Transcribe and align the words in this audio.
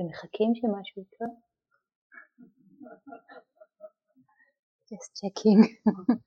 אתם 0.00 0.08
מחכים 0.08 0.52
שמשהו 0.54 1.02
יקרה? 1.02 1.28
just 4.88 5.10
checking. 5.18 5.60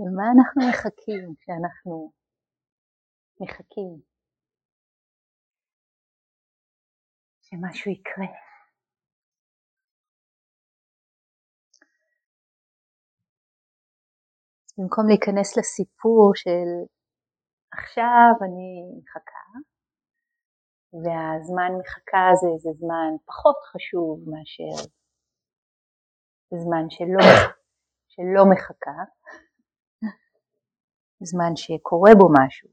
למה 0.00 0.24
אנחנו 0.34 0.60
מחכים 0.68 1.34
כשאנחנו 1.38 2.12
מחכים? 3.40 4.00
שמשהו 7.42 7.90
יקרה. 7.90 8.26
במקום 14.78 15.08
להיכנס 15.08 15.56
לסיפור 15.56 16.32
של 16.34 16.68
עכשיו 17.72 18.32
אני 18.46 18.98
מחכה, 18.98 19.73
והזמן 21.02 21.70
מחכה 21.80 22.26
זה 22.40 22.48
איזה 22.54 22.70
זמן 22.80 23.10
פחות 23.24 23.56
חשוב 23.72 24.20
מאשר 24.30 24.88
זמן 26.50 26.84
שלא, 26.90 27.24
שלא 28.08 28.42
מחכה, 28.52 29.00
זמן 31.22 31.52
שקורה 31.56 32.10
בו 32.18 32.28
משהו. 32.38 32.68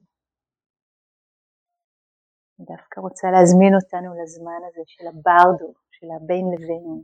אני 2.60 2.66
דווקא 2.66 3.00
רוצה 3.00 3.28
להזמין 3.32 3.74
אותנו 3.76 4.24
לזמן 4.24 4.62
הזה 4.68 4.82
של 4.86 5.08
הברדו, 5.08 5.74
של 5.92 6.08
הבין 6.16 6.46
לבין. 6.54 7.04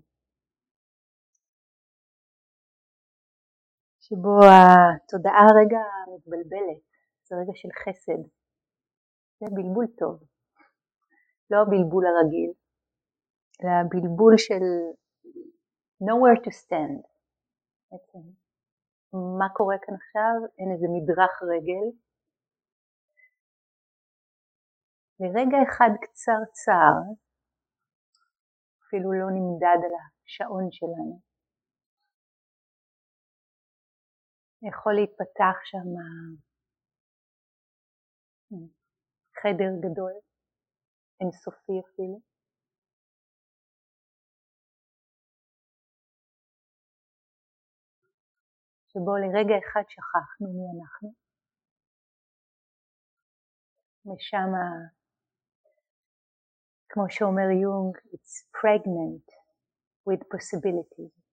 שבו 3.99 4.35
התודעה 4.45 5.45
רגע 5.59 5.83
מתבלבלת, 6.15 6.83
זה 7.23 7.35
רגע 7.35 7.51
של 7.55 7.69
חסד, 7.83 8.21
זה 9.39 9.45
בלבול 9.55 9.87
טוב, 9.97 10.23
לא 11.51 11.57
הבלבול 11.61 12.03
הרגיל, 12.07 12.51
אלא 13.59 13.71
הבלבול 13.81 14.33
של 14.37 14.63
nowhere 16.07 16.39
to 16.43 16.51
stand, 16.61 17.01
בעצם 17.91 18.19
מה 19.39 19.47
קורה 19.57 19.75
כאן 19.81 19.95
עכשיו, 19.95 20.35
אין 20.57 20.69
איזה 20.73 20.87
מדרך 20.95 21.33
רגל, 21.53 21.85
לרגע 25.19 25.57
אחד 25.67 25.91
קצרצר, 26.01 26.95
אפילו 28.81 29.09
לא 29.21 29.29
נמדד 29.37 29.79
על 29.85 29.93
השעון 30.25 30.67
שלנו, 30.71 31.19
יכול 34.67 34.93
להתפתח 34.95 35.57
שם 35.63 35.87
חדר 39.41 39.71
גדול, 39.85 40.26
אינסופי 41.21 41.79
אפילו. 41.79 42.19
שבו 48.89 49.17
לרגע 49.17 49.55
אחד 49.63 49.83
שכחנו 49.89 50.47
מי 50.55 50.65
אנחנו, 50.75 51.13
ושם, 54.05 54.51
כמו 56.89 57.03
שאומר 57.09 57.49
יונג, 57.63 57.97
it's 58.13 58.35
pregnant 58.57 59.27
with 60.09 60.21
possibilities. 60.33 61.27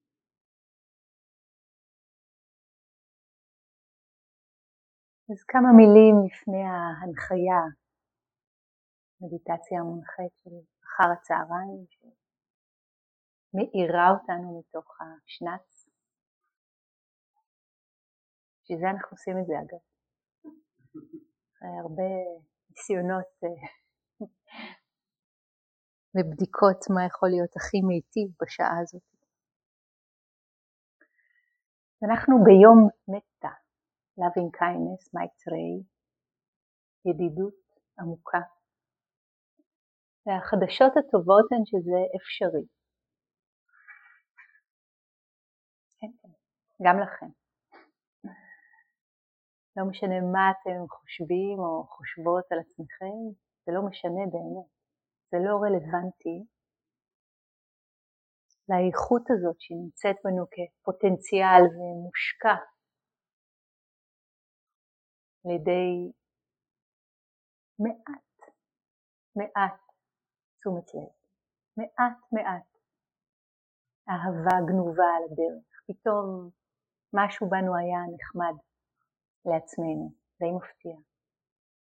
אז 5.31 5.45
כמה 5.49 5.69
מילים 5.77 6.15
לפני 6.27 6.63
ההנחיה, 6.63 7.84
מדיטציה 9.25 9.81
המונחית 9.81 10.35
של 10.43 10.51
אחר 10.85 11.09
הצהריים, 11.13 11.87
שמאירה 13.53 14.07
אותנו 14.11 14.59
מתוך 14.59 14.89
השנץ. 15.01 15.89
בשביל 18.63 18.79
זה 18.79 18.87
אנחנו 18.91 19.11
עושים 19.11 19.39
את 19.41 19.47
זה 19.47 19.55
אגב. 19.63 19.83
הרבה 21.83 22.11
ניסיונות 22.71 23.31
אה, 23.45 23.49
ובדיקות 26.15 26.81
מה 26.95 27.07
יכול 27.07 27.29
להיות 27.29 27.57
הכי 27.57 27.81
מיטיב 27.89 28.29
בשעה 28.43 28.79
הזאת. 28.83 29.03
אנחנו 32.05 32.35
ביום 32.45 32.89
metta. 33.09 33.55
loving 34.21 34.51
kindness, 34.61 35.11
maitri, 35.15 35.83
ידידות 37.05 37.55
עמוקה. 37.99 38.54
והחדשות 40.27 40.93
הטובות 40.97 41.47
הן 41.53 41.65
שזה 41.65 41.99
אפשרי. 42.17 42.67
כן, 46.01 46.13
כן, 46.23 46.33
גם 46.87 46.97
לכם. 47.03 47.27
לא 49.77 49.85
משנה 49.91 50.21
מה 50.33 50.51
אתם 50.51 50.89
חושבים 50.89 51.59
או 51.59 51.87
חושבות 51.87 52.45
על 52.51 52.59
עצמכם, 52.59 53.21
זה 53.67 53.73
לא 53.73 53.83
משנה 53.89 54.25
באמת, 54.33 54.69
זה 55.31 55.37
לא 55.47 55.55
רלוונטי 55.65 56.39
לאיכות 58.69 59.23
הזאת 59.31 59.57
שנמצאת 59.59 60.17
בנו 60.25 60.45
כפוטנציאל 60.51 61.63
ומושקע 61.75 62.57
על 65.45 65.51
ידי 65.51 66.13
מעט, 67.79 68.55
מעט 69.37 69.84
תשומת 70.65 70.95
לב, 70.95 71.09
מעט 71.77 72.19
מעט 72.33 72.69
אהבה 74.09 74.67
גנובה 74.69 75.09
על 75.17 75.23
הדרך. 75.25 75.83
פתאום 75.87 76.51
משהו 77.13 77.49
בנו 77.51 77.77
היה 77.77 77.99
נחמד 78.15 78.57
לעצמנו, 79.45 80.13
די 80.41 80.51
מפתיע. 80.57 80.97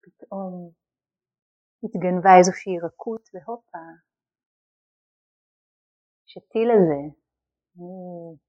פתאום 0.02 0.70
התגנבה 1.82 2.38
איזושהי 2.38 2.78
רכות 2.86 3.28
והופה, 3.34 3.86
שטיל 6.26 6.70
הזה, 6.70 7.02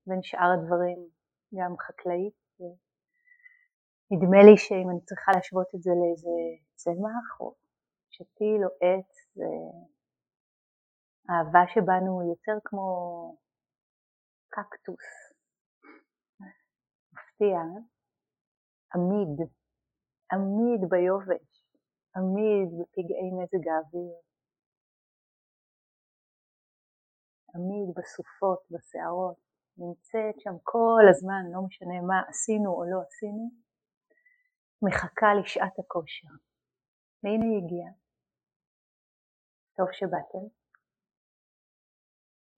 בין 0.08 0.22
שאר 0.24 0.52
הדברים 0.54 1.10
גם 1.58 1.78
חקלאית 1.78 2.38
נדמה 4.12 4.44
לי 4.48 4.58
שאם 4.58 4.90
אני 4.92 5.02
צריכה 5.06 5.32
להשוות 5.36 5.68
את 5.76 5.82
זה 5.82 5.92
לאיזה 6.02 6.38
צמח 6.76 7.28
או 7.40 7.56
שתיל 8.10 8.62
או 8.66 8.70
עץ, 8.82 9.12
זה 9.36 9.46
האהבה 11.30 11.64
שבנו 11.74 12.22
היא 12.22 12.30
יותר 12.30 12.58
כמו 12.66 12.88
קקטוס. 14.50 15.08
מפתיע, 17.14 17.60
עמיד, 18.96 19.50
עמיד 20.34 20.90
ביובש, 20.90 21.50
עמיד 22.16 22.70
בפגעי 22.80 23.32
מזג 23.38 23.68
האוויר, 23.68 24.18
עמיד 27.56 27.96
בסופות, 27.98 28.62
בסערות, 28.72 29.38
נמצאת 29.78 30.36
שם 30.40 30.56
כל 30.64 31.04
הזמן, 31.10 31.44
לא 31.54 31.62
משנה 31.68 32.02
מה 32.02 32.20
עשינו 32.30 32.72
או 32.74 32.84
לא 32.92 33.02
עשינו, 33.08 33.50
מחכה 34.82 35.28
לשעת 35.42 35.80
הכושר. 35.80 36.28
והנה 37.24 37.46
היא 37.46 37.58
הגיעה. 37.64 37.92
טוב 39.78 39.88
שבאתם. 39.92 40.67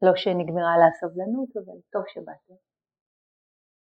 לא 0.01 0.11
שנגמרה 0.15 0.77
לה 0.79 0.87
הסבלנות, 0.91 1.51
אבל 1.57 1.79
טוב 1.91 2.03
שבאתם. 2.07 2.53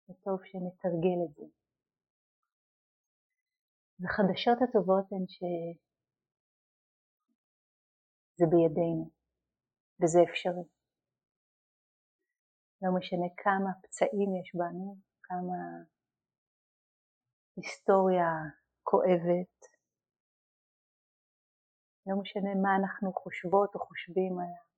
וטוב 0.08 0.44
שנתרגל 0.44 1.18
את 1.26 1.34
זה. 1.34 1.44
וחדשות 4.00 4.58
הטובות 4.62 5.12
הן 5.12 5.24
שזה 5.26 5.66
בידינו, 8.50 9.10
וזה 10.02 10.18
אפשרי. 10.30 10.68
לא 12.82 12.90
משנה 12.96 13.26
כמה 13.36 13.70
פצעים 13.82 14.30
יש 14.40 14.54
בנו, 14.54 14.96
כמה 15.22 15.58
היסטוריה 17.56 18.30
כואבת. 18.82 19.56
לא 22.06 22.16
משנה 22.20 22.50
מה 22.62 22.76
אנחנו 22.80 23.12
חושבות 23.12 23.74
או 23.74 23.80
חושבים 23.80 24.38
על 24.38 24.71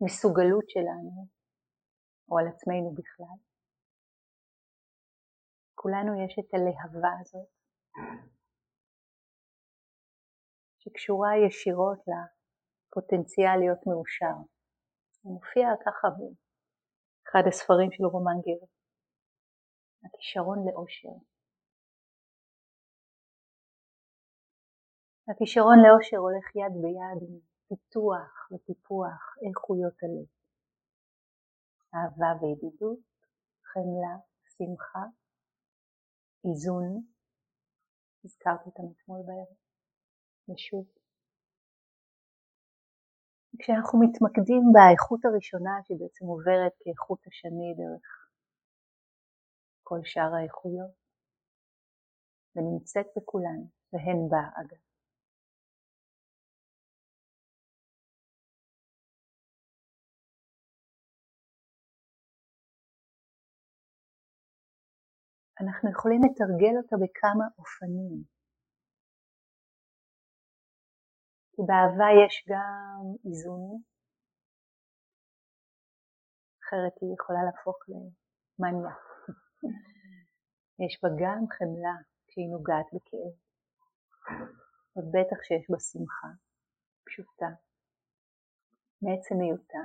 המסוגלות 0.00 0.66
שלנו 0.68 1.26
או 2.28 2.38
על 2.38 2.46
עצמנו 2.52 2.90
בכלל. 2.98 3.38
כולנו 5.74 6.24
יש 6.24 6.38
את 6.38 6.54
הלהבה 6.54 7.12
הזאת 7.20 7.48
שקשורה 10.78 11.30
ישירות 11.46 12.00
לפוטנציאל 12.08 13.56
להיות 13.60 13.82
מאושר. 13.86 14.36
זה 15.12 15.30
מופיע 15.34 15.66
ככה 15.84 16.08
באחד 16.16 17.44
הספרים 17.48 17.90
של 17.92 18.04
רומן 18.04 18.40
גר. 18.46 18.66
הכישרון 20.04 20.58
לאושר. 20.68 21.16
הכישרון 25.28 25.78
לאושר 25.84 26.16
הולך 26.16 26.46
יד 26.56 26.74
ביד 26.82 27.18
עם 27.28 27.47
פיתוח 27.68 28.48
וטיפוח 28.52 29.36
איכויות 29.48 29.96
הלב. 30.02 30.28
אהבה 31.94 32.30
וידידות, 32.40 32.98
חמלה, 33.70 34.14
שמחה, 34.54 35.04
איזון, 36.44 37.02
הזכרתי 38.24 38.64
אותם 38.66 38.82
אתמול 38.92 39.20
בערב, 39.26 39.56
ושוב. 40.48 40.86
כשאנחנו 43.58 43.98
מתמקדים 44.04 44.62
באיכות 44.72 45.24
הראשונה 45.24 45.74
שבעצם 45.84 46.24
עוברת 46.24 46.74
כאיכות 46.80 47.26
השני 47.26 47.74
דרך 47.76 48.28
כל 49.82 50.00
שאר 50.04 50.34
האיכויות, 50.34 50.96
ונמצאת 52.56 53.06
בכולן, 53.16 53.60
והן 53.92 54.28
בה 54.30 54.42
אגב. 54.60 54.87
אנחנו 65.60 65.90
יכולים 65.90 66.20
לתרגל 66.24 66.74
אותה 66.82 66.96
בכמה 67.02 67.44
אופנים. 67.58 68.22
כי 71.52 71.62
באהבה 71.66 72.08
יש 72.24 72.34
גם 72.48 73.02
איזון, 73.26 73.82
אחרת 76.62 76.94
היא 77.00 77.14
יכולה 77.18 77.38
להפוך 77.46 77.76
למניה. 77.88 78.94
יש 80.84 81.00
בה 81.02 81.08
גם 81.20 81.42
חמלה 81.54 81.96
כשהיא 82.26 82.50
נוגעת 82.54 82.86
בכאב, 82.94 83.34
ובטח 84.96 85.38
שיש 85.42 85.64
בה 85.70 85.78
שמחה 85.80 86.28
פשוטה, 87.06 87.50
מעצם 89.02 89.34
היותה, 89.42 89.82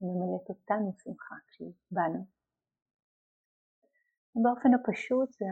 ממלאת 0.00 0.48
אותנו 0.48 0.92
שמחה 1.02 1.34
כשהיא 1.48 1.72
בנו. 1.90 2.39
באופן 4.34 4.68
הפשוט 4.74 5.32
זה 5.32 5.46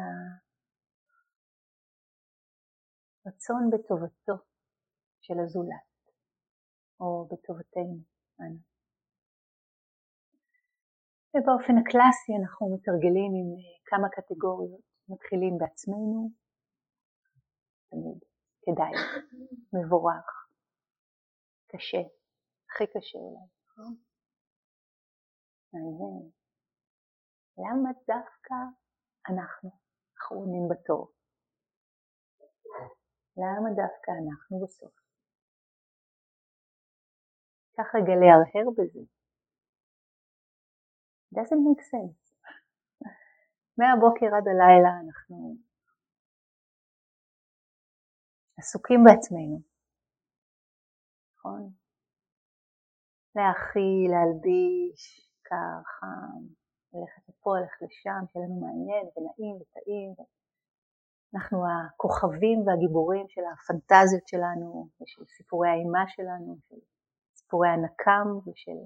הרצון 3.24 3.70
בטובתו 3.72 4.44
של 5.20 5.34
הזולת, 5.44 5.88
או 7.00 7.28
בטובתנו 7.30 8.02
אנו. 8.40 8.58
ובאופן 11.34 11.72
הקלאסי 11.80 12.32
אנחנו 12.40 12.74
מתרגלים 12.74 13.32
עם 13.38 13.48
אה, 13.58 13.78
כמה 13.84 14.08
קטגוריות, 14.08 14.86
מתחילים 15.08 15.58
בעצמנו, 15.58 16.30
תמיד 17.90 18.18
כדאי, 18.62 18.92
מבורך, 19.72 20.48
קשה, 21.68 22.02
הכי 22.70 22.84
קשה 22.86 23.18
אולי, 23.18 23.46
נכון? 23.66 23.96
מעניין. 25.72 26.37
למה 27.58 27.90
דווקא 28.06 28.54
אנחנו 29.30 29.70
אחרונים 30.18 30.68
בתור? 30.70 31.12
למה 33.36 33.68
דווקא 33.70 34.10
אנחנו 34.10 34.60
בסוף? 34.64 34.94
קח 37.76 37.94
רגע 37.94 38.12
להרהר 38.20 38.70
בזה. 38.76 39.00
doesn't 41.34 41.62
make 41.66 41.82
sense. 41.82 42.28
מהבוקר 43.78 44.26
עד 44.36 44.48
הלילה 44.48 44.90
אנחנו 45.04 45.56
עסוקים 48.58 49.00
בעצמנו, 49.04 49.60
נכון? 51.34 51.72
להאכיל, 53.34 54.10
להלביש, 54.10 55.30
קר, 55.42 55.82
חם, 55.84 56.42
ללכת 57.00 57.28
לפה, 57.28 57.50
ללכת 57.60 57.82
לשם, 57.82 58.20
שיהיה 58.28 58.46
לנו 58.46 58.60
מעניין 58.60 59.04
ונעים 59.12 59.56
וטעים. 59.60 60.14
אנחנו 61.34 61.58
הכוכבים 61.68 62.58
והגיבורים 62.66 63.26
של 63.28 63.40
הפנטזיות 63.52 64.28
שלנו 64.28 64.88
ושל 65.00 65.24
סיפורי 65.36 65.68
האימה 65.68 66.04
שלנו, 66.08 66.56
של 66.68 66.80
סיפורי 67.34 67.68
הנקם 67.68 68.26
ושל 68.46 68.80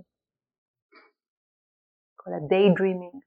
כל 2.17 2.31
ה-day 2.33 2.69
dreaming. 2.79 3.19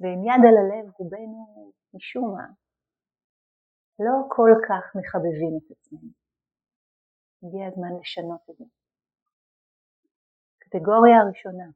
ועם 0.00 0.20
יד 0.24 0.42
על 0.48 0.56
הלב 0.60 0.92
רובנו 0.98 1.72
משום 1.94 2.34
מה 2.36 2.46
לא 3.98 4.14
כל 4.28 4.50
כך 4.68 4.84
מחבבים 4.96 5.58
את 5.58 5.70
עצמנו. 5.70 6.10
הגיע 7.42 7.66
הזמן 7.66 8.00
לשנות 8.00 8.40
את 8.50 8.56
זה. 8.56 8.64
קטגוריה 10.58 11.16
הראשונה, 11.20 11.68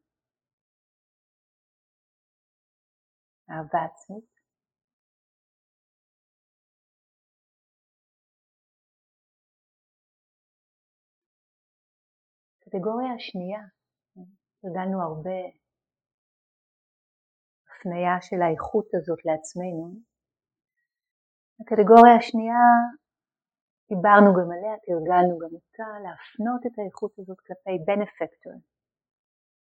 אהבה 3.51 3.85
עצמית. 3.85 4.41
קטגוריה 12.61 13.13
השנייה, 13.15 13.61
הרגלנו 14.65 15.03
הרבה 15.03 15.41
הפנייה 17.69 18.17
של 18.21 18.43
האיכות 18.43 18.89
הזאת 18.95 19.25
לעצמנו. 19.25 19.87
הקטגוריה 21.61 22.15
השנייה, 22.19 22.65
דיברנו 23.89 24.31
גם 24.39 24.49
עליה, 24.55 24.75
תרגלנו 24.87 25.35
גם 25.43 25.53
אותה, 25.59 25.89
להפנות 26.05 26.61
את 26.67 26.79
האיכות 26.79 27.19
הזאת 27.19 27.41
כלפי 27.47 27.77
בנפקטור, 27.87 28.59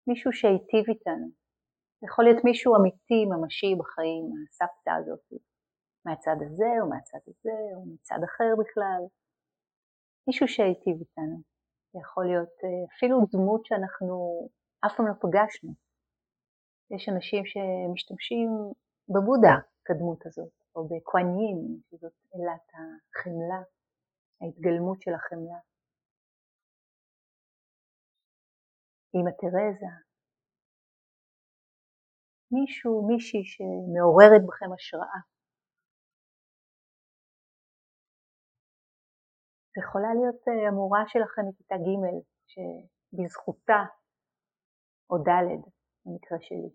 מישהו 0.06 0.32
שהיטיב 0.32 0.84
איתנו, 0.88 1.39
יכול 2.02 2.24
להיות 2.24 2.44
מישהו 2.44 2.76
אמיתי, 2.76 3.20
ממשי 3.30 3.74
בחיים, 3.80 4.24
הסבתא 4.48 4.90
הזאת, 4.98 5.24
מהצד 6.04 6.36
הזה 6.46 6.70
או 6.80 6.88
מהצד 6.88 7.22
הזה 7.28 7.56
או 7.76 7.80
מצד 7.92 8.20
אחר 8.24 8.50
בכלל, 8.60 9.02
מישהו 10.26 10.48
שהיטיב 10.48 10.96
איתנו. 11.00 11.38
זה 11.92 11.98
יכול 12.04 12.24
להיות 12.26 12.54
אה, 12.64 12.96
אפילו 12.96 13.16
דמות 13.32 13.66
שאנחנו 13.66 14.14
אף 14.86 14.92
פעם 14.96 15.06
לא 15.06 15.14
פגשנו. 15.20 15.72
יש 16.94 17.08
אנשים 17.08 17.42
שמשתמשים 17.46 18.48
בבודה 19.08 19.54
כדמות 19.84 20.26
הזאת, 20.26 20.52
או 20.74 20.88
בקואניים, 20.88 21.58
שזאת 21.90 22.12
אלת 22.34 22.66
החמלה, 22.74 23.62
ההתגלמות 24.40 25.02
של 25.02 25.14
החמלה. 25.14 25.58
אמא 29.14 29.30
תרזה, 29.30 29.86
מישהו, 32.52 33.06
מישהי 33.08 33.44
שמעוררת 33.44 34.42
בכם 34.48 34.72
השראה. 34.74 35.20
זה 39.72 39.80
יכולה 39.84 40.08
להיות 40.18 40.40
אה, 40.48 40.68
המורה 40.68 41.02
שלכם 41.06 41.42
מכיתה 41.48 41.74
ג' 41.74 41.94
שבזכותה, 42.50 43.80
או 45.10 45.16
ד' 45.18 45.50
במקרה 46.04 46.38
שלי, 46.40 46.70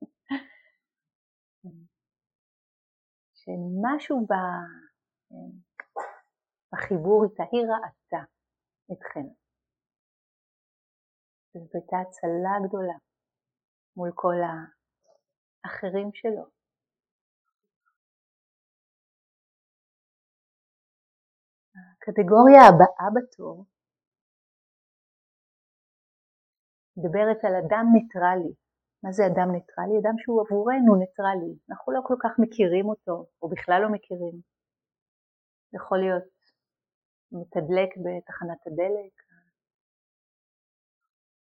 שמשהו 3.40 4.26
בחיבור 6.72 7.24
איתה, 7.24 7.42
היא 7.52 7.66
ראתה 7.70 8.22
אתכם. 8.92 9.26
זאת 11.54 11.74
הייתה 11.74 11.96
הצלה 12.02 12.68
גדולה 12.68 12.98
מול 13.96 14.10
כל 14.14 14.34
אחרים 15.66 16.10
שלו. 16.14 16.44
הקטגוריה 21.92 22.60
הבאה 22.68 23.08
בתור 23.16 23.64
מדברת 26.96 27.44
על 27.44 27.54
אדם 27.54 27.86
ניטרלי. 27.94 28.54
מה 29.02 29.12
זה 29.12 29.22
אדם 29.26 29.48
ניטרלי? 29.52 29.94
אדם 30.02 30.16
שהוא 30.18 30.40
עבורנו 30.42 30.92
ניטרלי. 31.02 31.54
אנחנו 31.70 31.92
לא 31.92 32.00
כל 32.08 32.18
כך 32.22 32.32
מכירים 32.38 32.86
אותו, 32.86 33.26
או 33.42 33.48
בכלל 33.48 33.80
לא 33.82 33.88
מכירים. 33.92 34.36
יכול 35.76 35.98
להיות 35.98 36.36
מתדלק 37.32 37.90
בתחנת 38.04 38.66
הדלק, 38.66 39.14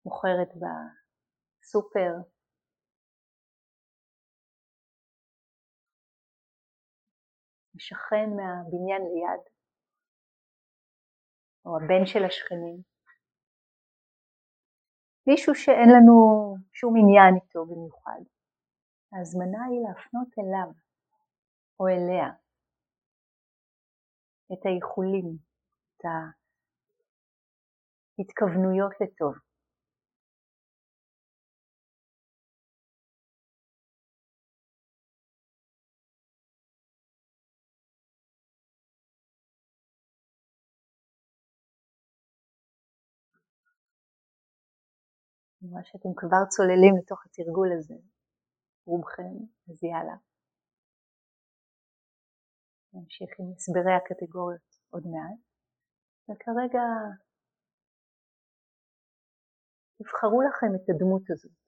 מוכרת 0.05 0.51
בסופר, 0.63 2.13
השכן 7.77 8.29
מהבניין 8.37 9.03
ליד, 9.03 9.43
או 11.65 11.71
הבן 11.77 12.07
של 12.07 12.25
השכנים. 12.25 12.79
מישהו 15.27 15.55
שאין 15.55 15.89
לנו 15.97 16.17
שום 16.73 16.95
עניין 17.01 17.35
איתו 17.35 17.67
במיוחד. 17.67 18.21
ההזמנה 19.13 19.65
היא 19.71 19.81
להפנות 19.89 20.29
אליו 20.39 20.73
או 21.81 21.89
אליה 21.89 22.29
את 24.53 24.67
האיחולים, 24.67 25.37
את 25.91 26.05
התכוונויות 28.21 28.93
לטוב. 29.01 29.46
מה 45.73 45.81
שאתם 45.85 46.09
כבר 46.17 46.43
צוללים 46.49 46.95
לתוך 46.99 47.27
התרגול 47.27 47.69
הזה, 47.79 47.95
רובכם, 48.87 49.37
אז 49.69 49.85
יאללה. 49.85 50.17
נמשיך 52.93 53.31
עם 53.41 53.47
הסברי 53.53 53.95
הקטגוריות 53.97 54.69
עוד 54.91 55.05
מעט. 55.07 55.41
וכרגע 56.29 56.85
תבחרו 59.99 60.43
לכם 60.49 60.71
את 60.77 60.89
הדמות 60.91 61.31
הזאת, 61.31 61.59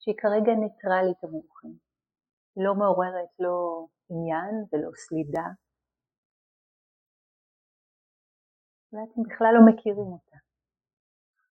שהיא 0.00 0.14
כרגע 0.22 0.52
ניטרלית 0.62 1.24
עבורכם, 1.24 1.74
לא 2.56 2.74
מעוררת 2.74 3.32
לא 3.38 3.86
עניין 4.10 4.54
ולא 4.68 4.90
סלידה, 5.04 5.48
ואתם 8.92 9.20
בכלל 9.22 9.52
לא 9.54 9.62
מכירים 9.68 10.10
אותה. 10.16 10.47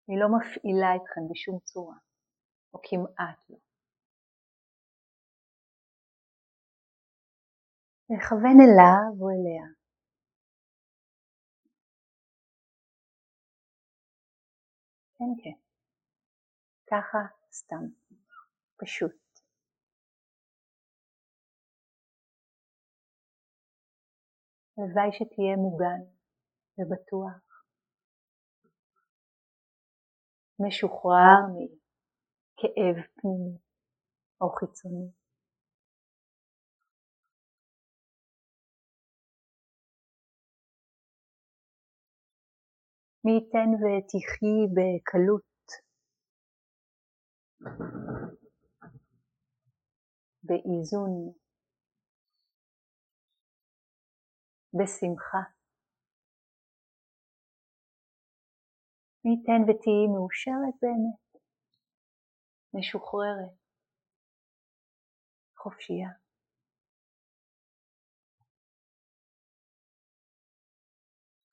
היא 0.07 0.19
לא 0.21 0.27
מפעילה 0.37 0.95
אתכם 0.95 1.21
בשום 1.31 1.59
צורה, 1.59 1.95
או 2.73 2.79
כמעט 2.83 3.49
לא. 3.49 3.57
לכוון 8.09 8.57
אליו 8.65 9.21
או 9.21 9.29
אליה. 9.29 9.67
כן, 15.17 15.43
כן. 15.43 15.57
ככה 16.89 17.17
סתם, 17.51 17.85
פשוט. 18.77 19.27
הלוואי 24.77 25.09
שתהיה 25.11 25.55
מוגן 25.55 26.01
ובטוח. 26.77 27.46
משוחרר 30.59 31.41
מכאב 31.53 32.95
פנימי 33.15 33.57
או 34.41 34.49
חיצוני. 34.49 35.11
מי 43.25 43.31
ייתן 43.31 43.69
ותחי 43.81 44.57
בקלות, 44.75 45.47
באיזון, 50.43 51.33
בשמחה. 54.73 55.56
מי 59.27 59.33
ייתן 59.33 59.61
ותהיי 59.63 60.07
מאושרת 60.13 60.75
באמת, 60.81 61.41
משוחררת, 62.73 63.57
חופשייה. 65.57 66.09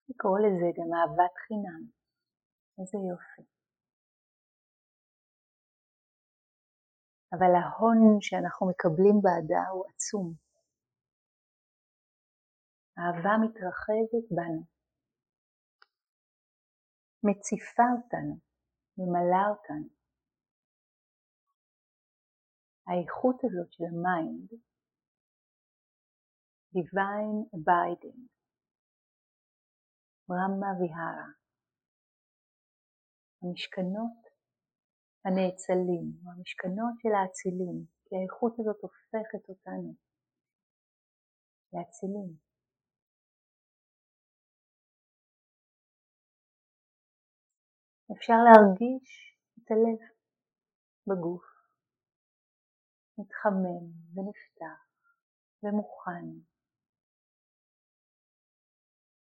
לקרוא 0.09 0.39
לזה 0.39 0.69
גם 0.77 0.89
אהבת 0.95 1.35
חינם. 1.47 1.83
איזה 2.79 2.99
יופי. 3.11 3.43
אבל 7.33 7.53
ההון 7.61 8.21
שאנחנו 8.21 8.71
מקבלים 8.71 9.17
בעדה 9.23 9.69
הוא 9.73 9.85
עצום. 9.91 10.35
אהבה 12.99 13.33
מתרחבת 13.45 14.25
בנו, 14.31 14.74
מציפה 17.25 17.83
אותנו, 17.97 18.35
ממלאה 18.99 19.47
אותנו. 19.51 19.89
האיכות 22.87 23.37
הזאת 23.45 23.73
של 23.73 23.85
ה 23.85 23.96
mind, 23.96 24.51
divine 26.77 27.41
abiding, 27.57 28.21
brahma 30.29 30.71
vihara. 30.79 31.31
המשכנות 33.43 34.21
הנאצלים, 35.25 36.07
המשכנות 36.27 36.95
של 37.03 37.13
האצילים, 37.19 37.87
כי 38.05 38.17
האיכות 38.17 38.53
הזאת 38.59 38.81
הופכת 38.83 39.49
אותנו 39.49 39.95
לאצילים. 41.73 42.44
אפשר 48.13 48.35
להרגיש 48.47 49.39
את 49.59 49.71
הלב 49.71 50.01
בגוף, 51.07 51.45
מתחמם 53.19 53.85
ונפתח 54.15 54.81
ומוכן. 55.63 56.27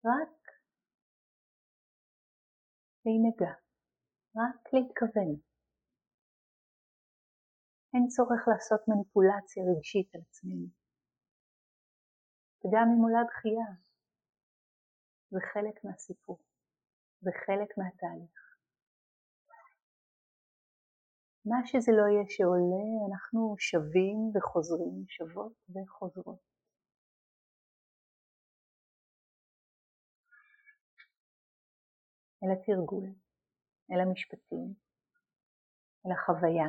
רק 0.05 0.37
להינגע, 3.05 3.53
רק 4.35 4.73
להתכוון. 4.73 5.41
אין 7.93 8.07
צורך 8.07 8.41
לעשות 8.47 8.81
מניפולציה 8.87 9.63
רגשית 9.63 10.15
על 10.15 10.21
עצמנו. 10.29 10.67
וגם 12.59 12.87
אם 12.93 13.01
עולה 13.03 13.23
דחייה, 13.29 13.69
זה 15.29 15.39
חלק 15.53 15.83
מהסיפור, 15.83 16.39
זה 17.21 17.31
חלק 17.45 17.77
מהתהליך. 17.77 18.46
מה 21.49 21.57
שזה 21.65 21.91
לא 21.91 22.03
יהיה 22.11 22.25
שעולה, 22.29 22.87
אנחנו 23.09 23.55
שבים 23.59 24.31
וחוזרים, 24.35 25.05
שוות 25.07 25.53
וחוזרות. 25.69 26.39
אל 32.43 32.49
התרגול, 32.51 33.05
אל 33.91 33.99
המשפטים, 33.99 34.73
אל 36.05 36.11
החוויה. 36.11 36.67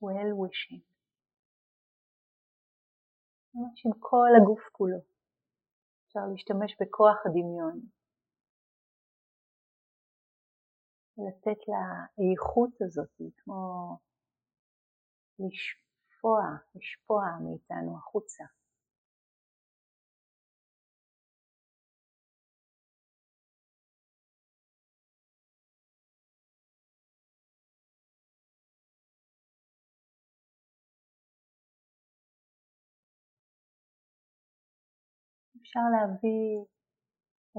well 0.00 0.34
wishing. 0.34 0.82
ממש 3.56 3.86
עם 3.86 3.92
כל 4.00 4.28
הגוף 4.42 4.60
כולו. 4.72 4.98
אפשר 6.06 6.20
להשתמש 6.32 6.76
בכוח 6.80 7.16
הדמיון. 7.26 7.80
לתת 11.18 11.60
לאיכות 11.68 12.70
הזאת, 12.80 13.22
כמו 13.36 13.98
לשפוע, 15.38 16.40
לשפוע 16.74 17.22
מאיתנו 17.44 17.96
החוצה. 17.96 18.44
אפשר 35.66 35.80
להביא 35.94 36.64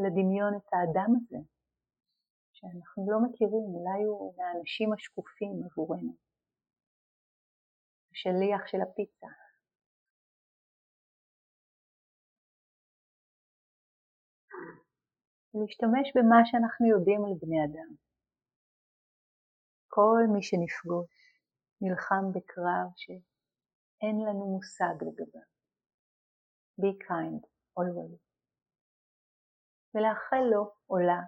לדמיון 0.04 0.54
את 0.58 0.68
האדם 0.74 1.12
הזה, 1.18 1.38
שאנחנו 2.54 3.12
לא 3.12 3.18
מכירים, 3.26 3.68
אולי 3.76 4.04
הוא 4.04 4.34
מהאנשים 4.38 4.94
השקופים 4.94 5.56
עבורנו. 5.66 6.14
השליח 8.12 8.68
של 8.68 8.82
הפיצה. 8.82 9.28
ולהשתמש 15.54 16.08
במה 16.16 16.40
שאנחנו 16.46 16.86
יודעים 16.94 17.26
על 17.26 17.34
בני 17.42 17.60
אדם. 17.66 17.92
כל 19.88 20.22
מי 20.34 20.44
שנפגוש 20.44 21.14
נלחם 21.82 22.26
בקרב 22.36 22.88
שאין 22.96 24.16
לנו 24.28 24.46
מושג 24.54 24.98
לגביו. 25.08 25.48
Be 26.82 26.92
kind 27.08 27.57
always. 27.78 28.20
ולאחל 29.96 30.44
לו 30.52 30.72
עולה 30.88 31.22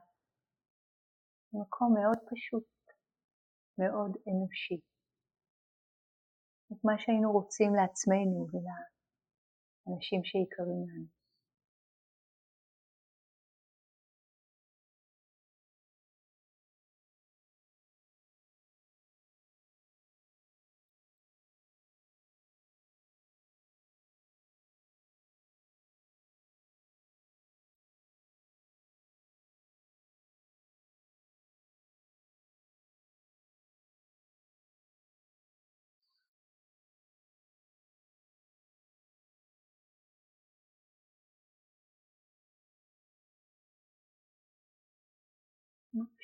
מקום 1.54 1.94
מאוד 1.94 2.18
פשוט, 2.32 2.68
מאוד 3.78 4.12
אנושי. 4.28 4.80
את 6.72 6.84
מה 6.84 6.94
שהיינו 6.98 7.32
רוצים 7.32 7.76
לעצמנו 7.76 8.48
ולאנשים 8.52 10.24
שיקרים 10.24 10.82
לנו. 10.90 11.19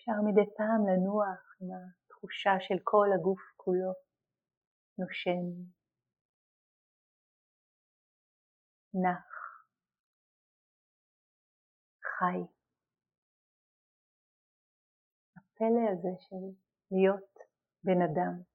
אפשר 0.06 0.22
מדי 0.22 0.56
פעם 0.58 0.88
לנוח 0.88 1.56
עם 1.62 1.70
התחושה 1.72 2.52
של 2.60 2.76
כל 2.84 3.08
הגוף 3.16 3.40
כולו 3.58 3.94
נושם, 4.98 5.46
נח, 8.94 9.28
חי. 12.04 12.40
הפלא 15.38 15.90
הזה 15.92 16.10
של 16.20 16.46
להיות 16.92 17.34
בן 17.84 18.02
אדם. 18.02 18.55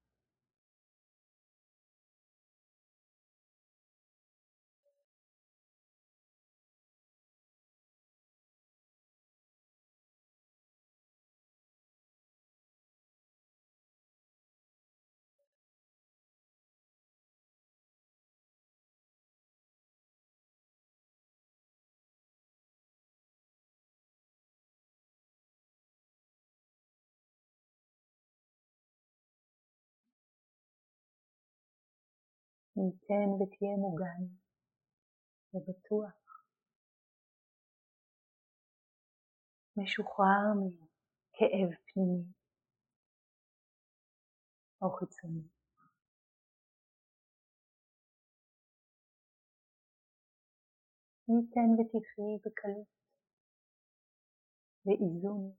ניתן 32.81 33.29
ותהיה 33.43 33.75
מוגן 33.77 34.23
ובטוח. 35.53 36.45
משוחרר 39.77 40.53
מכאב 40.59 41.69
פנימי 41.85 42.23
או 44.81 44.89
חיצוני. 44.97 45.47
ניתן 51.27 51.69
ותחי 51.79 52.49
בקלות, 52.49 52.87
באיזון, 54.85 55.55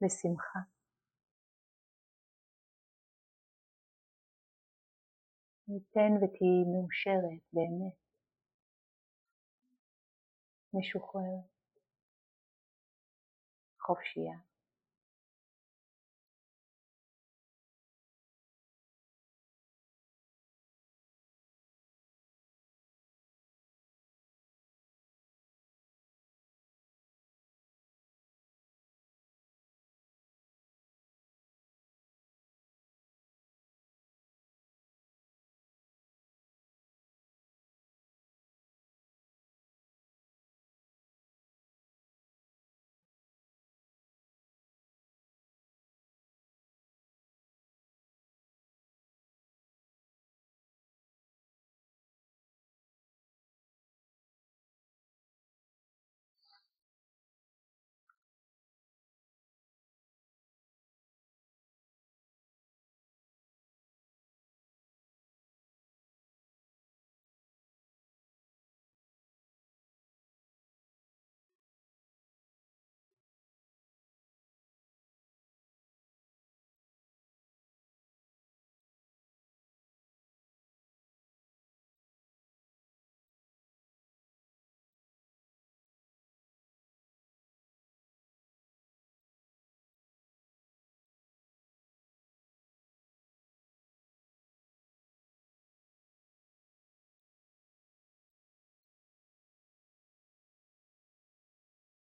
בשמחה. 0.00 0.77
ניתן 5.68 6.12
ותהיי 6.16 6.64
מאושרת 6.72 7.42
באמת, 7.52 7.96
משוחררת, 10.74 11.44
חופשייה. 13.80 14.47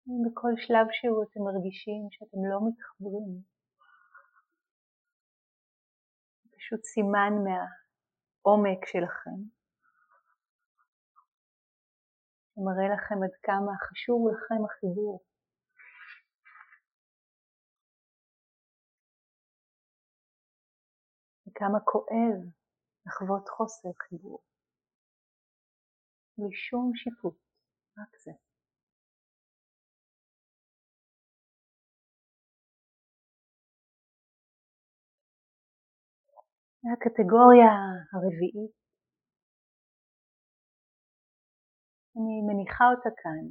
בכל 0.07 0.53
שלב 0.57 0.87
שהוא 0.91 1.23
אתם 1.23 1.39
מרגישים 1.39 2.07
שאתם 2.11 2.37
לא 2.51 2.59
מתחברים, 2.67 3.41
פשוט 6.55 6.83
סימן 6.83 7.33
מהעומק 7.45 8.85
שלכם, 8.85 9.39
שמראה 12.55 12.87
לכם 12.93 13.23
עד 13.23 13.35
כמה 13.43 13.71
חשוב 13.89 14.27
לכם 14.31 14.65
החיבור. 14.65 15.23
וכמה 21.47 21.79
כואב 21.79 22.37
לחוות 23.05 23.49
חוסר 23.49 23.89
חיבור. 24.09 24.39
בלי 26.37 26.55
שום 26.55 26.91
שיפוט, 26.95 27.37
רק 27.97 28.17
זה. 28.23 28.44
והקטגוריה 36.85 37.73
הרביעית, 38.13 38.75
אני 42.17 42.35
מניחה 42.47 42.85
אותה 42.91 43.09
כאן, 43.21 43.45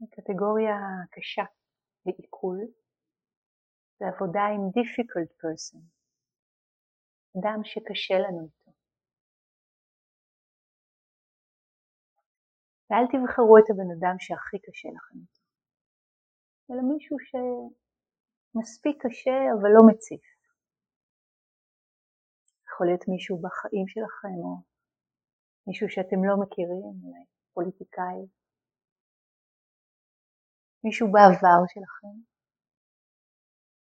היא 0.00 0.08
קטגוריה 0.14 0.76
קשה 1.10 1.42
לעיכול, 2.06 2.58
זה 3.98 4.04
עבודה 4.12 4.44
עם 4.54 4.62
difficult 4.76 5.32
person, 5.42 5.82
אדם 7.38 7.60
שקשה 7.64 8.14
לנו 8.24 8.40
איתו. 8.46 8.70
ואל 12.90 13.06
תבחרו 13.12 13.58
את 13.58 13.66
הבן 13.70 13.90
אדם 13.96 14.16
שהכי 14.18 14.58
קשה 14.66 14.88
לכם 14.96 15.18
איתו, 15.22 15.42
אלא 16.70 16.82
מישהו 16.92 17.16
שמספיק 17.28 18.96
קשה 19.06 19.36
אבל 19.54 19.70
לא 19.76 19.82
מציף. 19.90 20.39
יכול 22.80 22.88
להיות 22.88 23.08
מישהו 23.08 23.36
בחיים 23.42 23.88
שלכם 23.88 24.36
או 24.44 24.62
מישהו 25.66 25.88
שאתם 25.88 26.24
לא 26.28 26.34
מכירים, 26.42 26.94
אולי 27.04 27.24
פוליטיקאי, 27.54 28.20
מישהו 30.84 31.12
בעבר 31.12 31.60
שלכם, 31.72 32.16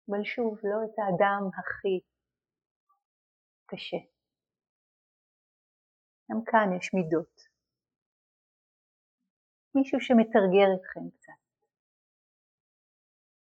אבל 0.10 0.24
שוב, 0.24 0.60
לא 0.64 0.78
את 0.86 0.96
האדם 1.00 1.42
הכי 1.60 2.00
קשה. 3.66 4.02
גם 6.32 6.40
כאן 6.46 6.78
יש 6.78 6.94
מידות. 6.94 7.36
מישהו 9.76 10.00
שמתרגר 10.02 10.70
אתכם 10.78 11.10
קצת, 11.16 11.42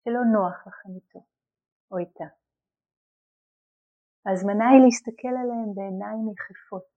שלא 0.04 0.22
נוח 0.34 0.68
לכם 0.68 0.90
איתו 0.96 1.26
או 1.92 1.98
איתה. 1.98 2.39
ההזמנה 4.30 4.66
היא 4.70 4.82
להסתכל 4.86 5.36
עליהם 5.42 5.70
בעיניים 5.76 6.26
יחפות, 6.34 6.92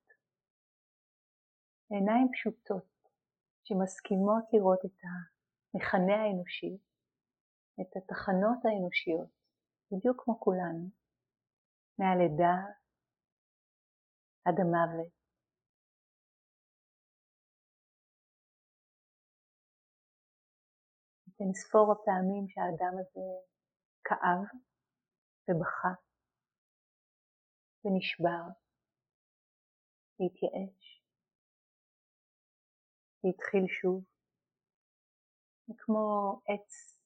בעיניים 1.90 2.28
פשוטות, 2.32 2.90
שמסכימות 3.64 4.44
לראות 4.52 4.82
את 4.84 4.98
המכנה 5.04 6.16
האנושי, 6.22 6.74
את 7.80 7.96
התחנות 7.96 8.58
האנושיות, 8.64 9.32
בדיוק 9.90 10.24
כמו 10.24 10.40
כולנו, 10.40 10.88
מהלידה 11.98 12.54
עד 14.44 14.60
המוות. 14.60 15.12
את 21.28 21.40
אינספור 21.40 21.92
הפעמים 21.92 22.48
שהאדם 22.48 22.94
הזה 23.00 23.26
כאב 24.04 24.42
ובכה 25.48 26.11
ונשבר, 27.84 28.44
והתייאש, 30.18 31.02
והתחיל 33.24 33.66
שוב, 33.80 34.04
וכמו 35.68 36.40
עץ 36.48 36.98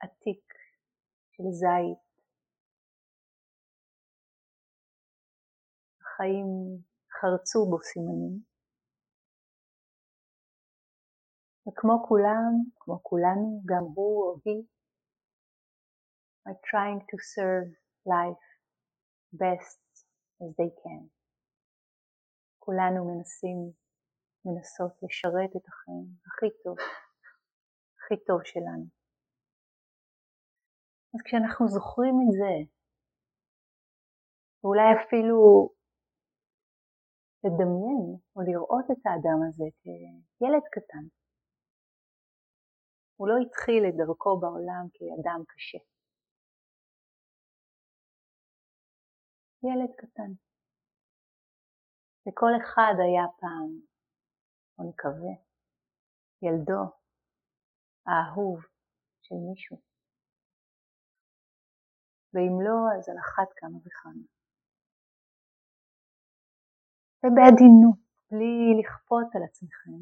עתיק 0.00 0.44
של 1.32 1.44
זית, 1.50 2.06
החיים 6.00 6.46
חרצו 7.20 7.70
בו 7.70 7.78
סימנים, 7.82 8.56
וכמו 11.68 12.08
כולם, 12.08 12.52
כמו 12.80 13.02
כולנו, 13.02 13.62
גם 13.66 13.84
הוא 13.94 14.24
או 14.24 14.36
היא, 14.44 14.64
are 16.48 16.60
trying 16.70 17.00
to 17.10 17.16
serve 17.34 17.70
life 18.06 18.46
best 19.32 19.85
as 20.42 20.50
they 20.58 20.70
can. 20.82 21.08
כולנו 22.58 23.04
מנסים, 23.04 23.58
מנסות 24.44 24.92
לשרת 25.02 25.50
את 25.56 25.68
החיים 25.68 26.06
הכי 26.26 26.62
טוב, 26.64 26.76
הכי 27.98 28.24
טוב 28.26 28.40
שלנו. 28.44 28.86
אז 31.14 31.20
כשאנחנו 31.24 31.68
זוכרים 31.68 32.14
את 32.22 32.32
זה, 32.38 32.54
ואולי 34.64 34.88
אפילו 35.00 35.38
לדמיין 37.44 38.06
או 38.36 38.40
לראות 38.48 38.86
את 38.92 39.02
האדם 39.06 39.38
הזה 39.48 39.64
כילד 40.38 40.64
קטן, 40.74 41.04
הוא 43.16 43.28
לא 43.28 43.34
התחיל 43.42 43.82
את 43.88 43.94
דרכו 43.96 44.40
בעולם 44.40 44.84
כאדם 44.94 45.40
קשה. 45.48 45.95
ילד 49.62 49.94
קטן. 49.96 50.32
וכל 52.28 52.52
אחד 52.62 52.94
היה 53.04 53.26
פעם, 53.40 53.80
או 54.78 54.90
נקווה, 54.90 55.34
ילדו 56.42 56.82
האהוב 58.06 58.58
של 59.22 59.34
מישהו. 59.48 59.76
ואם 62.32 62.56
לא, 62.66 62.98
אז 62.98 63.08
על 63.08 63.18
אחת 63.18 63.48
כמה 63.56 63.78
וכמה. 63.84 64.26
ובעדינות, 67.22 67.98
בלי 68.30 68.80
לכפות 68.80 69.26
על 69.34 69.42
עצמכם, 69.42 70.00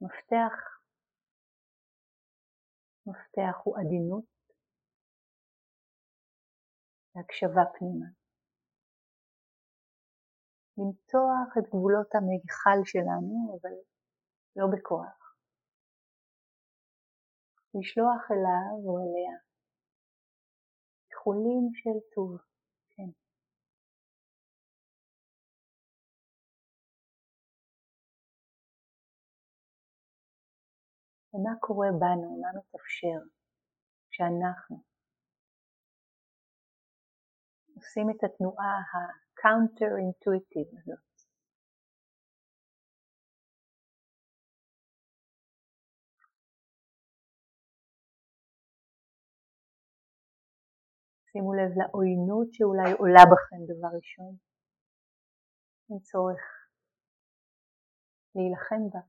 מפתח, 0.00 0.54
מפתח 3.06 3.56
הוא 3.64 3.78
עדינות 3.78 4.39
והקשבה 7.14 7.62
פנימה. 7.78 8.06
למתוח 10.78 11.58
את 11.58 11.64
גבולות 11.68 12.14
המכל 12.14 12.80
שלנו, 12.84 13.58
אבל 13.60 13.76
לא 14.56 14.66
בכוח. 14.72 15.34
לשלוח 17.74 18.30
אליו 18.30 18.76
או 18.86 18.98
אליה 18.98 19.38
איחולים 21.10 21.70
של 21.74 21.98
טוב, 22.14 22.36
כן. 22.90 23.10
ומה 31.34 31.50
קורה 31.60 31.88
בנו, 32.00 32.40
מה 32.40 32.48
מתאפשר 32.58 33.20
כשאנחנו 34.10 34.89
עושים 37.90 38.10
את 38.10 38.24
התנועה 38.24 38.74
ה-counter-intuitive 38.90 40.70
הזאת. 40.78 41.10
שימו 51.32 51.54
לב 51.54 51.70
לעוינות 51.78 52.48
שאולי 52.52 52.92
עולה 52.98 53.22
בכם 53.32 53.60
דבר 53.72 53.96
ראשון. 53.96 54.36
אין 55.90 55.98
צורך 55.98 56.40
להילחם 58.34 58.90
בה. 58.92 59.00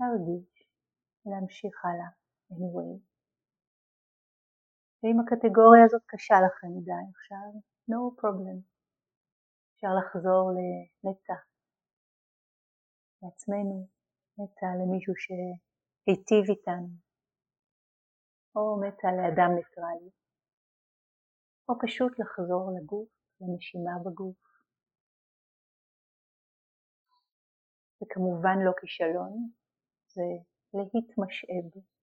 להרגיש, 0.00 0.68
להמשיך 1.26 1.84
הלאה, 1.84 2.10
anyway. 2.50 3.13
ואם 5.04 5.20
הקטגוריה 5.20 5.84
הזאת 5.84 6.02
קשה 6.06 6.34
לכם 6.46 6.68
מדי 6.76 7.04
עכשיו, 7.14 7.60
no 7.90 8.20
problem. 8.20 8.58
אפשר 9.74 9.88
לחזור 9.98 10.50
למטה, 10.56 11.34
לעצמנו, 13.22 13.88
מטה 14.38 14.66
למישהו 14.80 15.14
שהיטיב 15.16 16.44
איתנו, 16.50 16.88
או 18.56 18.80
מטה 18.80 19.08
לאדם 19.18 19.50
ניטרלי, 19.56 20.10
או 21.68 21.74
פשוט 21.82 22.12
לחזור 22.18 22.70
לגוף, 22.76 23.08
לנשימה 23.40 23.92
בגוף. 24.04 24.36
וכמובן 28.02 28.58
לא 28.64 28.72
כישלון, 28.80 29.50
זה 30.06 30.22
להתמשאב. 30.74 31.93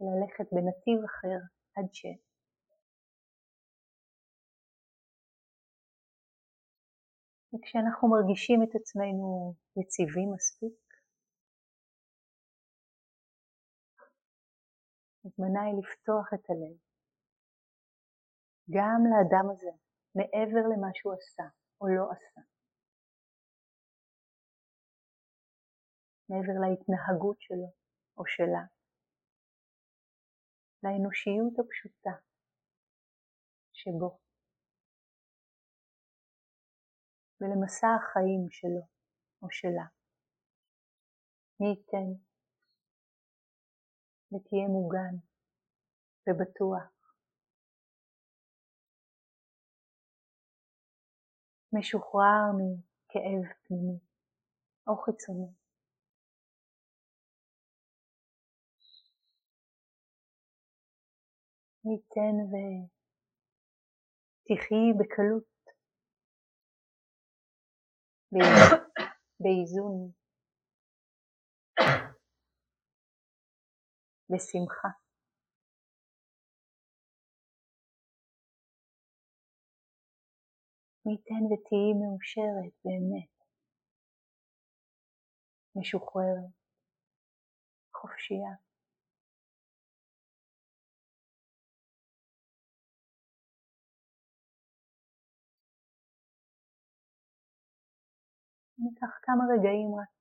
ללכת 0.00 0.52
בנתיב 0.52 1.04
אחר 1.04 1.38
עד 1.76 1.88
ש... 1.92 2.06
וכשאנחנו 7.52 8.08
מרגישים 8.08 8.62
את 8.62 8.74
עצמנו 8.74 9.54
יציבים 9.80 10.32
מספיק, 10.34 10.78
הזמנה 15.24 15.62
היא 15.62 15.74
לפתוח 15.78 16.26
את 16.34 16.50
הלב 16.50 16.76
גם 18.70 19.00
לאדם 19.10 19.50
הזה, 19.50 19.70
מעבר 20.14 20.64
למה 20.72 20.88
שהוא 20.94 21.12
עשה 21.12 21.48
או 21.80 21.86
לא 21.88 22.04
עשה. 22.12 22.40
מעבר 26.28 26.56
להתנהגות 26.62 27.36
שלו 27.40 27.72
או 28.18 28.26
שלה. 28.26 28.77
לאנושיות 30.82 31.54
הפשוטה 31.58 32.10
שבו 33.72 34.18
ולמסע 37.40 37.86
החיים 37.96 38.50
שלו 38.50 38.82
או 39.42 39.48
שלה. 39.50 39.86
מי 41.60 41.68
ייתן 41.68 42.10
ותהיה 44.32 44.68
מוגן 44.68 45.14
ובטוח. 46.26 46.98
משוחרר 51.72 52.46
מכאב 52.58 53.52
פנימי 53.62 53.98
או 54.86 54.96
חיצוני. 54.96 55.57
ניתן 61.84 62.36
ותחי 64.44 64.92
בקלות, 64.98 65.48
באיזון, 69.40 70.12
בשמחה. 74.30 74.88
מי 81.06 81.12
ייתן 81.12 81.44
ותהיי 81.44 81.92
מאושרת 82.00 82.74
באמת, 82.84 83.34
משוחררת, 85.76 86.52
חופשייה. 87.96 88.67
ניקח 98.78 99.12
כמה 99.22 99.44
רגעים 99.54 99.94
רק 100.00 100.18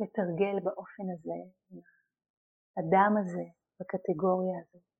לתרגל 0.00 0.56
באופן 0.64 1.02
הזה, 1.14 1.38
הדם 2.78 3.12
הזה, 3.20 3.44
בקטגוריה 3.80 4.58
הזאת. 4.60 4.97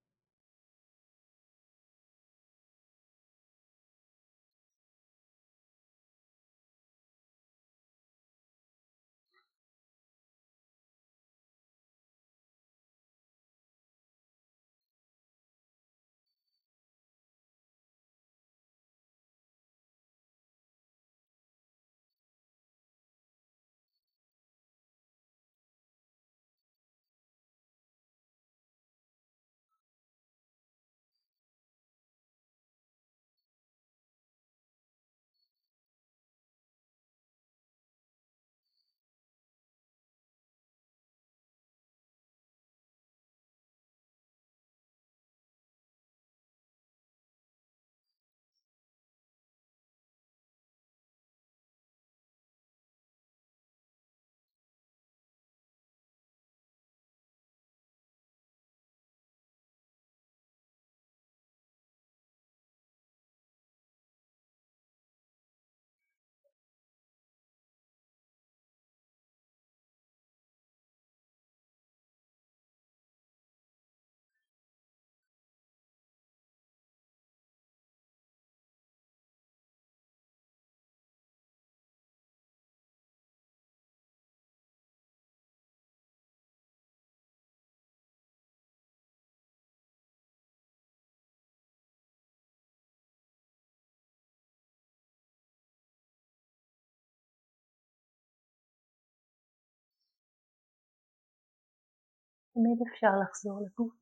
תמיד 102.59 102.79
אפשר 102.89 103.09
לחזור 103.23 103.61
לגוף, 103.67 103.95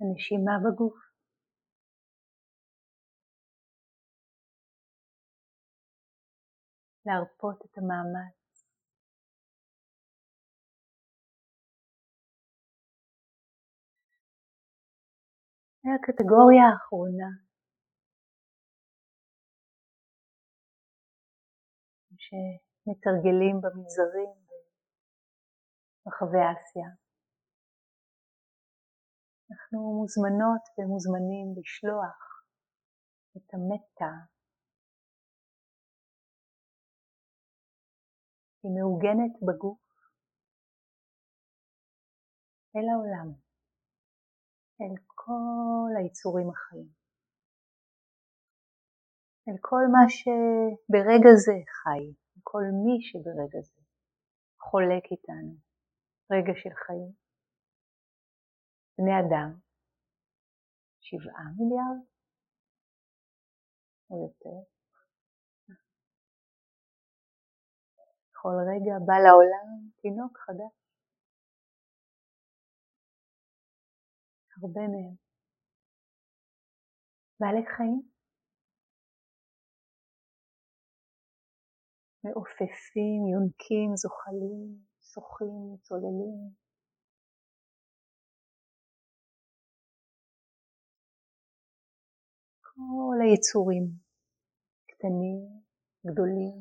הנשימה 0.00 0.52
בגוף. 0.64 0.98
להרפות 7.06 7.64
את 7.64 7.78
המאמץ. 7.78 8.64
והקטגוריה 15.84 16.64
האחרונה, 16.72 17.30
שמתרגלים 22.16 23.60
במנזרים 23.60 24.41
ברחבי 26.06 26.42
אסיה. 26.52 26.88
אנחנו 29.50 29.78
מוזמנות 29.98 30.64
ומוזמנים 30.78 31.46
לשלוח 31.58 32.18
את 33.36 33.54
המטה. 33.54 34.12
היא 38.62 38.72
מעוגנת 38.76 39.34
בגוף 39.46 39.82
אל 42.76 42.86
העולם, 42.92 43.28
אל 44.80 44.94
כל 45.14 45.90
היצורים 45.98 46.50
החיים, 46.50 46.90
אל 49.48 49.56
כל 49.60 49.84
מה 49.94 50.04
שברגע 50.08 51.32
זה 51.44 51.56
חי, 51.78 52.04
כל 52.42 52.64
מי 52.84 52.96
שברגע 53.02 53.60
זה 53.60 53.82
חולק 54.60 55.04
איתנו. 55.12 55.71
רגע 56.32 56.52
של 56.62 56.74
חיים. 56.86 57.12
בני 58.98 59.14
אדם, 59.20 59.50
שבעה 61.00 61.46
מיליארד 61.56 62.00
או 64.10 64.16
יותר. 64.24 64.58
בכל 68.30 68.56
רגע 68.70 68.94
בא 69.06 69.16
לעולם 69.24 69.68
תינוק 70.00 70.38
חדש. 70.38 70.74
הרבה 74.56 74.80
מהם. 74.92 75.16
בעלי 77.40 77.66
חיים. 77.76 78.02
מעופפים, 82.24 83.20
יונקים, 83.32 83.96
זוחלים, 83.96 84.91
שוחים, 85.14 85.76
צוללים. 85.82 86.50
כל 92.60 93.16
היצורים, 93.24 93.84
קטנים, 94.90 95.40
גדולים, 96.06 96.56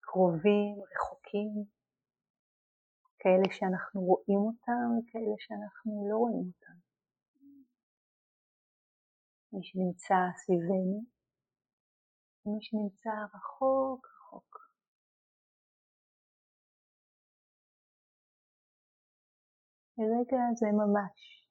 קרובים, 0.00 0.74
רחוקים, 0.92 1.64
כאלה 3.18 3.48
שאנחנו 3.56 4.00
רואים 4.00 4.38
אותם 4.38 4.88
וכאלה 4.98 5.34
שאנחנו 5.38 6.08
לא 6.10 6.16
רואים 6.16 6.46
אותם. 6.52 6.78
מי 9.52 9.62
שנמצא 9.62 10.14
סביבנו 10.36 10.98
ומי 12.46 12.58
שנמצא 12.60 13.10
רחוק 13.34 14.06
רחוק. 14.06 14.67
ברגע 19.98 20.38
הזה 20.50 20.66
ממש, 20.72 21.46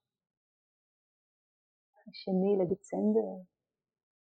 השני 2.08 2.54
לדצמבר 2.62 3.30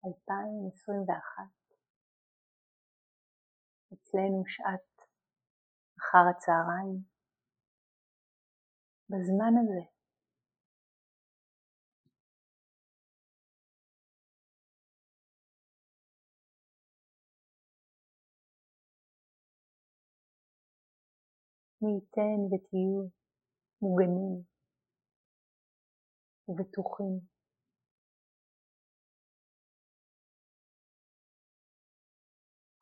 2021, 0.04 1.44
אצלנו 3.92 4.42
שעת 4.46 5.08
אחר 5.98 6.24
הצהריים, 6.30 7.02
בזמן 9.08 9.54
הזה. 9.60 9.82
מי 21.82 21.90
ייתן 21.94 22.54
ותהיו 22.54 23.17
מוגנים 23.82 24.42
ובטוחים. 26.48 27.20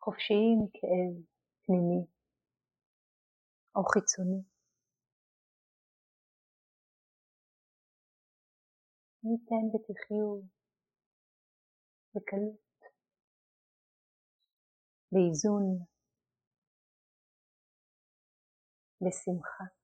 חופשיים 0.01 0.59
מכאב 0.65 1.25
פנימי. 1.67 2.07
או 3.77 3.85
חיצוני. 3.85 4.43
ניתן 9.25 9.67
ותחיו 9.75 10.43
בקלות, 12.15 12.79
באיזון, 15.13 15.79
בשמחה. 19.01 19.76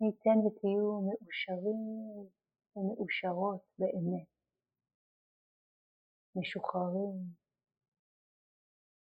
ניתן 0.00 0.38
ותהיו 0.46 1.00
מאושרים 1.00 2.28
ומאושרות 2.76 3.62
באמת, 3.78 4.26
משוחררים, 6.36 7.16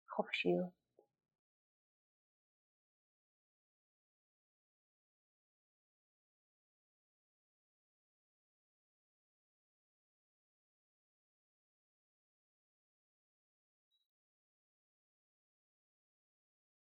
חופשיות. 0.10 0.80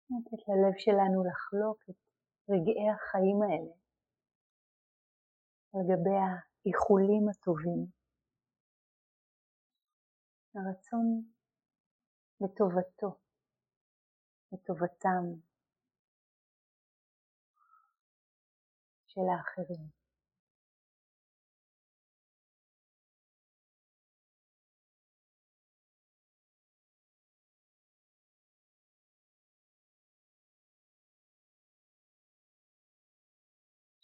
לתת 0.09 0.47
ללב 0.47 0.73
שלנו 0.77 1.23
לחלוק 1.23 1.79
את 1.89 1.95
רגעי 2.49 2.89
החיים 2.89 3.41
האלה 3.41 3.86
על 5.77 5.83
גבי 5.83 6.17
האיחולים 6.17 7.29
הטובים. 7.29 7.85
הרצון 10.55 11.21
לטובתו, 12.41 13.17
לטובתם 14.51 15.23
של 19.07 19.21
האחרים. 19.37 19.96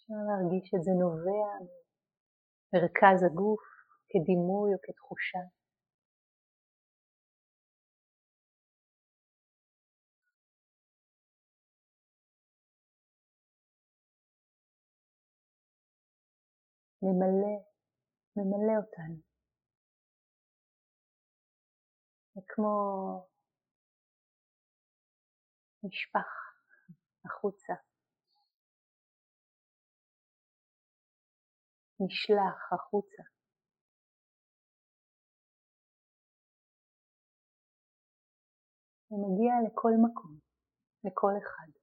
אפשר 0.04 0.16
להרגיש 0.28 0.70
שזה 0.70 0.92
נובע 1.00 1.48
ממרכז 2.74 3.24
הגוף 3.24 3.63
כדימוי 4.10 4.74
או 4.74 4.80
כתחושה. 4.82 5.39
ממלא, 17.02 17.56
ממלא 18.36 18.76
אותנו. 18.82 19.22
וכמו 22.38 22.76
נשפך 25.84 26.30
החוצה. 27.26 27.93
נשלח 32.00 32.74
החוצה. 32.74 33.24
ומגיע 39.12 39.54
לכל 39.68 39.92
מקום, 40.06 40.38
לכל 41.04 41.32
אחד. 41.44 41.83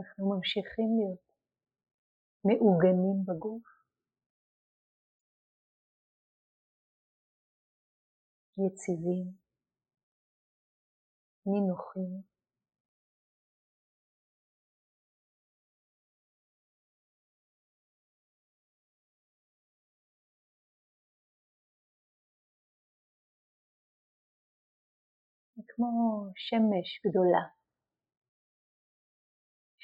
אנחנו 0.00 0.36
ממשיכים 0.36 0.88
להיות 0.98 1.20
מעוגנים 2.44 3.24
בגוף, 3.26 3.62
יציבים, 8.58 9.26
נינוחים. 11.46 12.22
כמו 25.68 26.24
שמש 26.36 27.00
גדולה 27.06 27.59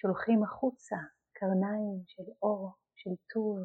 שולחים 0.06 0.42
החוצה 0.42 0.96
קרניים 1.32 2.02
של 2.06 2.22
אור, 2.42 2.72
של 2.94 3.10
טור. 3.34 3.58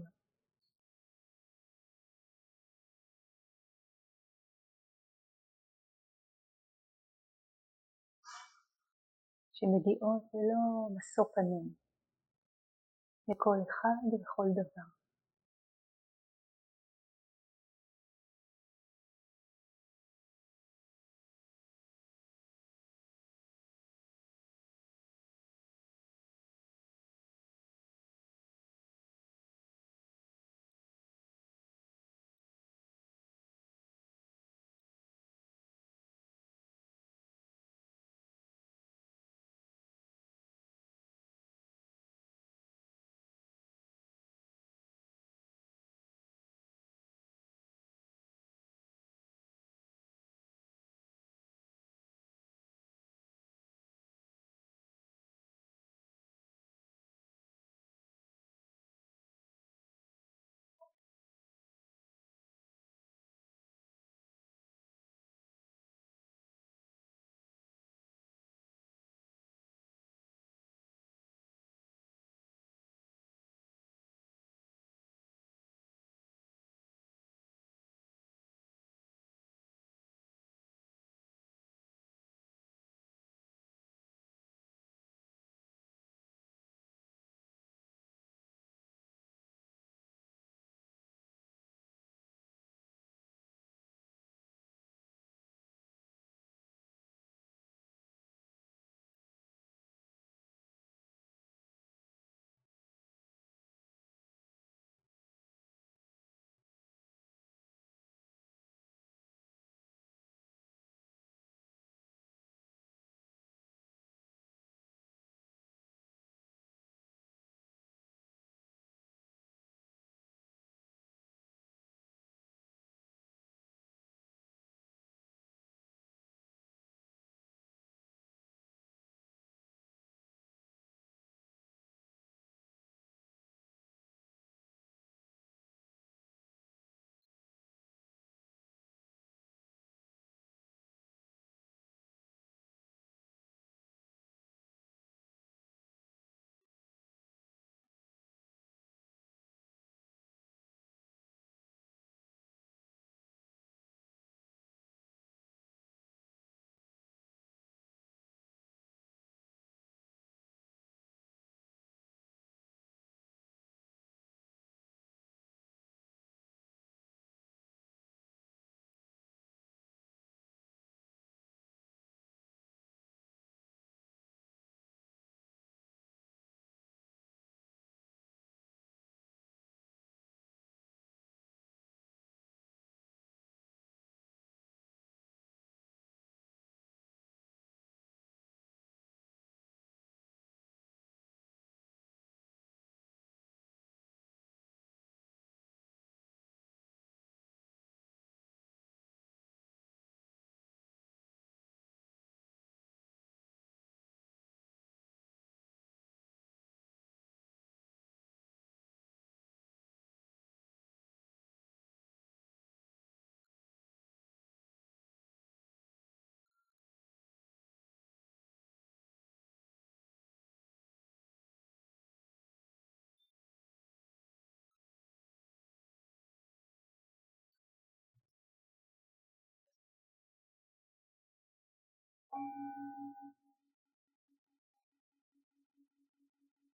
שמגיעות 9.54 10.24
ללא 10.34 10.90
משוא 10.96 11.26
פנים, 11.36 11.74
לכל 13.28 13.58
אחד 13.70 14.14
ולכל 14.14 14.48
דבר. 14.54 15.01